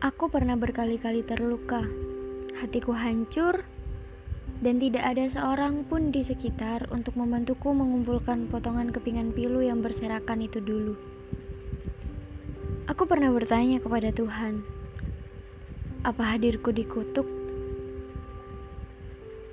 Aku 0.00 0.32
pernah 0.32 0.56
berkali-kali 0.56 1.20
terluka, 1.28 1.84
hatiku 2.56 2.96
hancur, 2.96 3.68
dan 4.64 4.80
tidak 4.80 5.04
ada 5.04 5.28
seorang 5.28 5.84
pun 5.84 6.08
di 6.08 6.24
sekitar 6.24 6.88
untuk 6.88 7.20
membantuku 7.20 7.68
mengumpulkan 7.68 8.48
potongan 8.48 8.96
kepingan 8.96 9.36
pilu 9.36 9.60
yang 9.60 9.84
berserakan 9.84 10.40
itu 10.40 10.56
dulu. 10.56 10.96
Aku 12.88 13.04
pernah 13.04 13.28
bertanya 13.28 13.76
kepada 13.76 14.08
Tuhan, 14.08 14.64
apa 16.00 16.32
hadirku 16.32 16.72
dikutuk? 16.72 17.28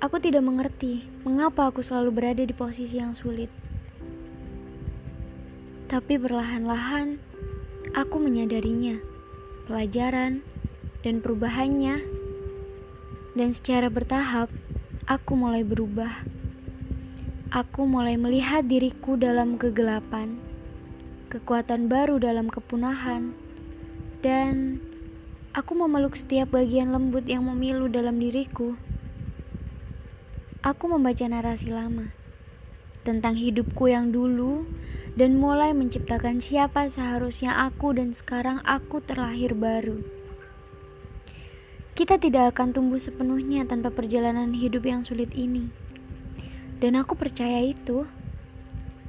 Aku 0.00 0.16
tidak 0.16 0.48
mengerti 0.48 1.04
mengapa 1.28 1.68
aku 1.68 1.84
selalu 1.84 2.24
berada 2.24 2.40
di 2.40 2.56
posisi 2.56 2.96
yang 2.96 3.12
sulit. 3.12 3.52
Tapi 5.92 6.16
perlahan-lahan 6.16 7.20
aku 7.92 8.16
menyadarinya 8.16 9.17
pelajaran, 9.68 10.40
dan 11.04 11.20
perubahannya. 11.20 12.00
Dan 13.36 13.52
secara 13.52 13.92
bertahap, 13.92 14.48
aku 15.04 15.36
mulai 15.36 15.62
berubah. 15.62 16.24
Aku 17.52 17.84
mulai 17.84 18.16
melihat 18.16 18.64
diriku 18.64 19.20
dalam 19.20 19.60
kegelapan, 19.60 20.40
kekuatan 21.28 21.88
baru 21.92 22.16
dalam 22.16 22.48
kepunahan, 22.48 23.32
dan 24.24 24.80
aku 25.52 25.72
memeluk 25.76 26.16
setiap 26.16 26.52
bagian 26.56 26.92
lembut 26.92 27.24
yang 27.24 27.44
memilu 27.44 27.88
dalam 27.88 28.16
diriku. 28.20 28.76
Aku 30.60 30.90
membaca 30.92 31.24
narasi 31.24 31.72
lama 31.72 32.12
tentang 33.08 33.40
hidupku 33.40 33.88
yang 33.88 34.12
dulu 34.12 34.68
dan 35.16 35.40
mulai 35.40 35.72
menciptakan 35.72 36.44
siapa 36.44 36.92
seharusnya 36.92 37.56
aku 37.56 37.96
dan 37.96 38.12
sekarang 38.12 38.60
aku 38.68 39.00
terlahir 39.00 39.56
baru. 39.56 40.04
Kita 41.96 42.20
tidak 42.20 42.54
akan 42.54 42.76
tumbuh 42.76 43.00
sepenuhnya 43.00 43.64
tanpa 43.64 43.90
perjalanan 43.90 44.52
hidup 44.54 44.84
yang 44.84 45.02
sulit 45.02 45.32
ini. 45.34 45.72
Dan 46.78 46.94
aku 46.94 47.18
percaya 47.18 47.58
itu. 47.64 48.06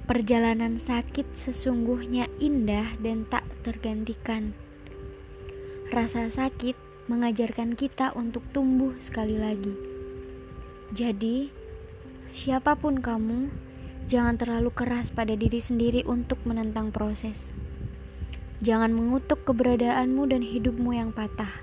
Perjalanan 0.09 0.81
sakit 0.81 1.37
sesungguhnya 1.37 2.25
indah 2.41 2.97
dan 2.97 3.29
tak 3.29 3.45
tergantikan. 3.61 4.57
Rasa 5.93 6.33
sakit 6.33 6.73
mengajarkan 7.05 7.77
kita 7.77 8.09
untuk 8.17 8.41
tumbuh 8.49 8.97
sekali 8.97 9.37
lagi. 9.37 9.77
Jadi, 10.97 11.53
siapa 12.33 12.73
pun 12.73 13.05
kamu, 13.05 13.68
Jangan 14.09 14.41
terlalu 14.41 14.73
keras 14.73 15.13
pada 15.13 15.37
diri 15.37 15.61
sendiri 15.61 16.01
untuk 16.09 16.41
menentang 16.41 16.89
proses. 16.89 17.53
Jangan 18.57 18.89
mengutuk 18.89 19.45
keberadaanmu 19.45 20.25
dan 20.33 20.41
hidupmu 20.41 20.97
yang 20.97 21.13
patah. 21.13 21.61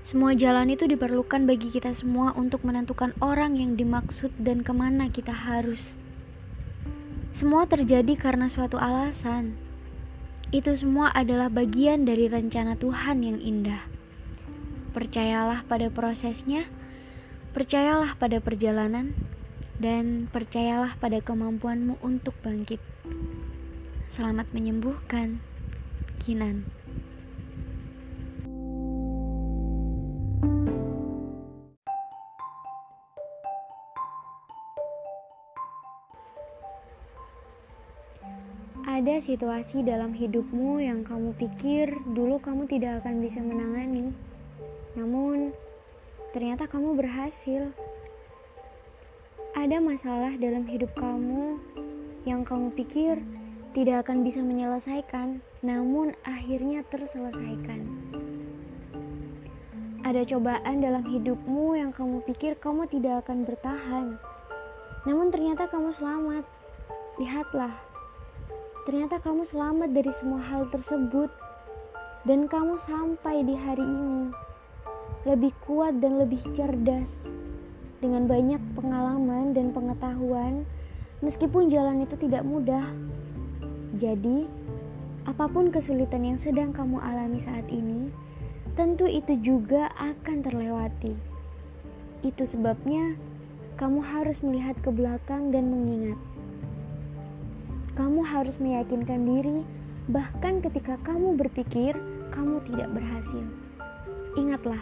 Semua 0.00 0.32
jalan 0.32 0.72
itu 0.72 0.88
diperlukan 0.88 1.44
bagi 1.44 1.68
kita 1.68 1.92
semua 1.92 2.32
untuk 2.32 2.64
menentukan 2.64 3.12
orang 3.20 3.60
yang 3.60 3.76
dimaksud 3.76 4.32
dan 4.40 4.64
ke 4.64 4.72
mana 4.72 5.12
kita 5.12 5.36
harus. 5.36 6.00
Semua 7.36 7.68
terjadi 7.68 8.16
karena 8.16 8.48
suatu 8.48 8.80
alasan. 8.80 9.60
Itu 10.48 10.72
semua 10.80 11.12
adalah 11.12 11.52
bagian 11.52 12.08
dari 12.08 12.24
rencana 12.24 12.80
Tuhan 12.80 13.20
yang 13.20 13.36
indah. 13.36 13.84
Percayalah 14.96 15.60
pada 15.68 15.92
prosesnya, 15.92 16.64
percayalah 17.52 18.16
pada 18.16 18.40
perjalanan, 18.40 19.12
dan 19.80 20.28
percayalah 20.28 21.00
pada 21.00 21.24
kemampuanmu 21.24 22.04
untuk 22.04 22.36
bangkit. 22.44 22.78
Selamat 24.12 24.44
menyembuhkan, 24.52 25.40
Kinan. 26.20 26.68
Ada 38.84 39.16
situasi 39.24 39.80
dalam 39.80 40.12
hidupmu 40.12 40.84
yang 40.84 41.08
kamu 41.08 41.32
pikir 41.40 41.88
dulu 42.12 42.36
kamu 42.36 42.68
tidak 42.68 43.00
akan 43.00 43.24
bisa 43.24 43.40
menangani, 43.40 44.12
namun 44.92 45.56
ternyata 46.36 46.68
kamu 46.68 47.00
berhasil. 47.00 47.72
Ada 49.50 49.82
masalah 49.82 50.38
dalam 50.38 50.62
hidup 50.70 50.94
kamu 50.94 51.58
yang 52.22 52.46
kamu 52.46 52.70
pikir 52.78 53.18
tidak 53.74 54.06
akan 54.06 54.22
bisa 54.22 54.38
menyelesaikan, 54.46 55.42
namun 55.66 56.14
akhirnya 56.22 56.86
terselesaikan. 56.86 57.82
Ada 60.06 60.22
cobaan 60.30 60.78
dalam 60.78 61.02
hidupmu 61.02 61.74
yang 61.74 61.90
kamu 61.90 62.22
pikir 62.30 62.62
kamu 62.62 62.86
tidak 62.94 63.26
akan 63.26 63.42
bertahan, 63.42 64.06
namun 65.02 65.34
ternyata 65.34 65.66
kamu 65.66 65.98
selamat. 65.98 66.46
Lihatlah, 67.18 67.74
ternyata 68.86 69.18
kamu 69.18 69.42
selamat 69.50 69.90
dari 69.90 70.14
semua 70.14 70.46
hal 70.46 70.70
tersebut, 70.70 71.30
dan 72.22 72.46
kamu 72.46 72.78
sampai 72.86 73.42
di 73.42 73.58
hari 73.58 73.82
ini 73.82 74.30
lebih 75.26 75.50
kuat 75.66 75.98
dan 75.98 76.22
lebih 76.22 76.40
cerdas 76.54 77.39
dengan 78.00 78.24
banyak 78.24 78.60
pengalaman 78.74 79.52
dan 79.52 79.76
pengetahuan, 79.76 80.64
meskipun 81.20 81.68
jalan 81.68 82.04
itu 82.04 82.16
tidak 82.16 82.42
mudah. 82.42 82.84
Jadi, 84.00 84.48
apa 85.28 85.44
pun 85.52 85.68
kesulitan 85.68 86.24
yang 86.24 86.40
sedang 86.40 86.72
kamu 86.72 86.96
alami 86.96 87.44
saat 87.44 87.68
ini, 87.68 88.08
tentu 88.72 89.04
itu 89.04 89.36
juga 89.44 89.92
akan 90.00 90.40
terlewati. 90.40 91.12
Itu 92.24 92.48
sebabnya 92.48 93.20
kamu 93.76 94.00
harus 94.00 94.40
melihat 94.40 94.76
ke 94.80 94.88
belakang 94.88 95.52
dan 95.52 95.68
mengingat. 95.68 96.16
Kamu 98.00 98.24
harus 98.24 98.56
meyakinkan 98.56 99.28
diri, 99.28 99.60
bahkan 100.08 100.64
ketika 100.64 100.96
kamu 101.04 101.36
berpikir 101.36 101.92
kamu 102.32 102.64
tidak 102.64 102.88
berhasil. 102.96 103.44
Ingatlah, 104.40 104.80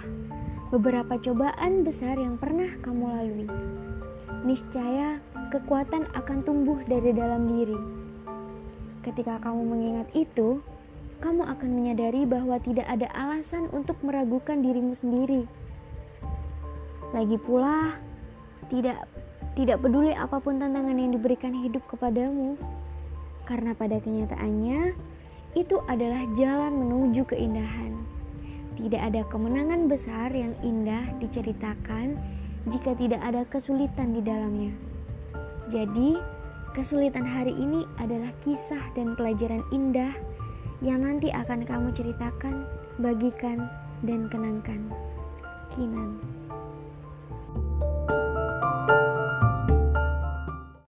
beberapa 0.69 1.17
cobaan 1.17 1.81
besar 1.81 2.21
yang 2.21 2.37
pernah 2.37 2.69
kamu 2.85 3.05
lalui. 3.09 3.49
Niscaya 4.45 5.17
kekuatan 5.49 6.05
akan 6.13 6.39
tumbuh 6.45 6.77
dari 6.85 7.17
dalam 7.17 7.49
diri. 7.49 7.81
Ketika 9.01 9.41
kamu 9.41 9.63
mengingat 9.65 10.09
itu, 10.13 10.61
kamu 11.25 11.43
akan 11.43 11.71
menyadari 11.73 12.23
bahwa 12.29 12.61
tidak 12.63 12.87
ada 12.87 13.11
alasan 13.17 13.67
untuk 13.75 13.99
meragukan 14.07 14.63
dirimu 14.63 14.95
sendiri. 14.95 15.49
Lagi 17.11 17.41
pula, 17.41 17.97
tidak 18.71 19.09
tidak 19.59 19.83
peduli 19.83 20.15
apa 20.15 20.39
pun 20.39 20.63
tantangan 20.63 20.95
yang 20.95 21.11
diberikan 21.11 21.51
hidup 21.51 21.83
kepadamu, 21.91 22.55
karena 23.49 23.75
pada 23.75 23.99
kenyataannya 23.99 24.95
itu 25.59 25.77
adalah 25.91 26.23
jalan 26.39 26.73
menuju 26.79 27.27
keindahan. 27.27 27.98
Tidak 28.79 29.03
ada 29.03 29.27
kemenangan 29.27 29.91
besar 29.91 30.31
yang 30.31 30.55
indah 30.63 31.11
diceritakan 31.19 32.15
jika 32.71 32.95
tidak 32.95 33.19
ada 33.27 33.43
kesulitan 33.51 34.15
di 34.15 34.23
dalamnya. 34.23 34.71
Jadi, 35.67 36.15
kesulitan 36.79 37.27
hari 37.27 37.59
ini 37.59 37.83
adalah 37.99 38.31
kisah 38.47 38.95
dan 38.95 39.19
pelajaran 39.19 39.67
indah 39.75 40.15
yang 40.79 41.03
nanti 41.03 41.27
akan 41.35 41.67
kamu 41.67 41.91
ceritakan, 41.91 42.63
bagikan, 43.03 43.67
dan 44.07 44.31
kenangkan. 44.31 44.87
Kinan. 45.75 46.38